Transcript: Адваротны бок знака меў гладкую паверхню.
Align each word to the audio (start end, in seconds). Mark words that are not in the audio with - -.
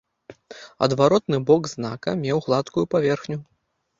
Адваротны 0.85 1.37
бок 1.49 1.69
знака 1.73 2.15
меў 2.23 2.37
гладкую 2.47 2.85
паверхню. 2.95 3.39